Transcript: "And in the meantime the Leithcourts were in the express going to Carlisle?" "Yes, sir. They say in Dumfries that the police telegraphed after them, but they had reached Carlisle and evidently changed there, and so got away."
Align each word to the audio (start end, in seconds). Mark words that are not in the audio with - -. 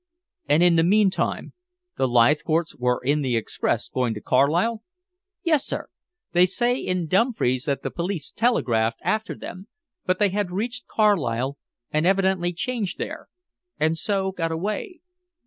"And 0.49 0.63
in 0.63 0.77
the 0.77 0.83
meantime 0.83 1.53
the 1.95 2.07
Leithcourts 2.07 2.75
were 2.75 3.03
in 3.03 3.21
the 3.21 3.37
express 3.37 3.87
going 3.87 4.15
to 4.15 4.19
Carlisle?" 4.19 4.81
"Yes, 5.43 5.63
sir. 5.63 5.89
They 6.31 6.47
say 6.47 6.79
in 6.79 7.05
Dumfries 7.05 7.65
that 7.65 7.83
the 7.83 7.91
police 7.91 8.31
telegraphed 8.31 8.97
after 9.03 9.35
them, 9.35 9.67
but 10.07 10.17
they 10.17 10.29
had 10.29 10.49
reached 10.49 10.87
Carlisle 10.87 11.59
and 11.91 12.07
evidently 12.07 12.51
changed 12.51 12.97
there, 12.97 13.29
and 13.79 13.95
so 13.95 14.31
got 14.31 14.51
away." 14.51 15.01